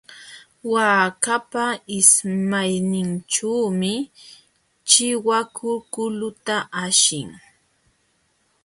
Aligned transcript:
Waakapa 0.71 1.65
ismayninćhuumi 1.97 3.93
chiwaku 4.89 5.69
kuluta 5.93 6.57
ashin. 6.83 7.29